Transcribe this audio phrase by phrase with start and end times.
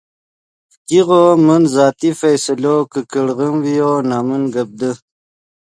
[0.71, 4.91] فګیغو من ذاتی فیصلو کہ کڑغیم ڤؤ نمن گپ دے